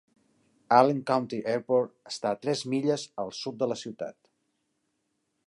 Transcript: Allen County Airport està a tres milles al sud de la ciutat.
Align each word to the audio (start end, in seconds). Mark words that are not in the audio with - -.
Allen 0.77 1.01
County 1.09 1.39
Airport 1.51 1.93
està 2.13 2.31
a 2.31 2.41
tres 2.47 2.65
milles 2.73 3.05
al 3.25 3.31
sud 3.43 3.61
de 3.61 3.69
la 3.75 3.79
ciutat. 3.83 4.19